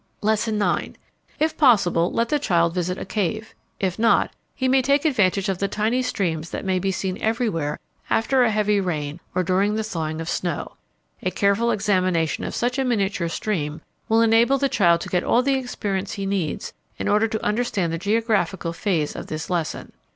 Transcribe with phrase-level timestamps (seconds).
[0.21, 0.95] Lesson IX.
[1.37, 5.59] If possible let the child visit a cave; if not, he may take advantage of
[5.59, 7.77] the tiny streams that may be seen everywhere
[8.09, 10.71] after a heavy rain or during the thawing of snow.
[11.21, 13.79] A careful examination of such a miniature stream
[14.09, 17.93] will enable the child to get all the experience he needs in order to understand
[17.93, 19.91] the geographical phase of this lesson.